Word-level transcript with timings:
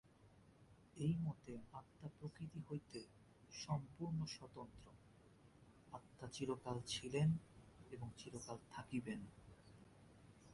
এই 0.97 1.13
মতে 1.23 1.53
আত্মা 1.73 2.07
প্রকৃতি 2.17 2.59
হইতে 2.69 2.99
সম্পূর্ণ 3.55 4.19
স্বতন্ত্র, 4.27 4.85
আত্মা 5.91 6.27
চিরকাল 6.27 6.77
ছিলেন 6.87 7.29
এবং 7.91 8.07
চিরকাল 8.17 8.57
থাকিবেন। 8.71 9.19